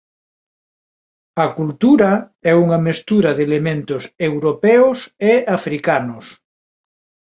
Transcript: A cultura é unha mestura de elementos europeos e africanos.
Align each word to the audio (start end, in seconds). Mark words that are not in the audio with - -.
A 1.43 1.45
cultura 1.57 2.11
é 2.51 2.53
unha 2.63 2.79
mestura 2.87 3.31
de 3.37 3.43
elementos 3.49 4.03
europeos 4.29 4.99
e 5.31 5.33
africanos. 5.57 6.25